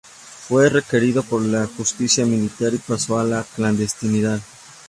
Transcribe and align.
Fue 0.47 0.67
requerido 0.67 1.21
por 1.21 1.43
la 1.43 1.67
justicia 1.67 2.25
militar 2.25 2.73
y 2.73 2.79
pasó 2.79 3.19
a 3.19 3.23
la 3.23 3.43
clandestinidad. 3.55 4.41